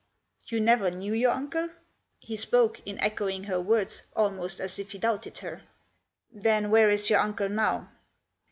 "You 0.49 0.59
never 0.59 0.89
knew 0.89 1.13
your 1.13 1.29
uncle?" 1.29 1.69
He 2.19 2.35
spoke, 2.35 2.81
in 2.87 2.97
echoing 3.01 3.43
her 3.43 3.61
words, 3.61 4.01
almost 4.15 4.59
as 4.59 4.79
if 4.79 4.93
he 4.93 4.97
doubted 4.97 5.37
her." 5.37 5.61
Then 6.31 6.71
where 6.71 6.89
is 6.89 7.11
your 7.11 7.19
uncle 7.19 7.49
now 7.49 7.91